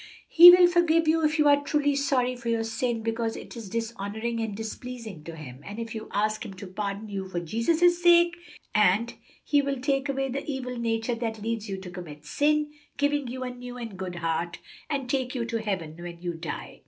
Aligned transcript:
"He 0.29 0.49
will 0.49 0.65
forgive 0.65 1.07
you 1.07 1.23
if 1.23 1.37
you 1.37 1.47
are 1.47 1.61
truly 1.63 1.95
sorry 1.95 2.35
for 2.35 2.49
your 2.49 2.63
sin 2.63 3.03
because 3.03 3.37
it 3.37 3.55
is 3.55 3.69
dishonoring 3.69 4.39
and 4.39 4.57
displeasing 4.57 5.23
to 5.25 5.35
Him, 5.35 5.61
and 5.63 5.77
if 5.77 5.93
you 5.93 6.09
ask 6.11 6.43
Him 6.43 6.55
to 6.55 6.65
pardon 6.65 7.07
you 7.07 7.29
for 7.29 7.39
Jesus' 7.39 8.01
sake; 8.01 8.35
and 8.73 9.13
He 9.43 9.61
will 9.61 9.79
take 9.79 10.09
away 10.09 10.27
the 10.29 10.43
evil 10.51 10.75
nature 10.75 11.13
that 11.13 11.43
leads 11.43 11.69
you 11.69 11.77
to 11.77 11.91
commit 11.91 12.25
sin, 12.25 12.71
giving 12.97 13.27
you 13.27 13.43
a 13.43 13.51
new 13.51 13.77
and 13.77 13.95
good 13.95 14.15
heart, 14.15 14.57
and 14.89 15.07
take 15.07 15.35
you 15.35 15.45
to 15.45 15.61
heaven 15.61 15.95
when 16.01 16.19
you 16.19 16.33
die. 16.33 16.79